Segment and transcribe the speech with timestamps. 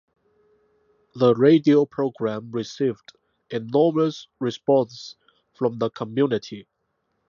[1.13, 3.11] The radio programme received
[3.51, 5.15] enormous response
[5.53, 6.67] from the community.